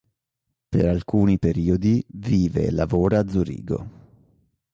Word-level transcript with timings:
Per 0.69 0.83
alcuni 0.87 1.37
periodi 1.37 2.03
vive 2.07 2.63
e 2.65 2.71
lavora 2.71 3.19
a 3.19 3.27
Zurigo. 3.27 3.87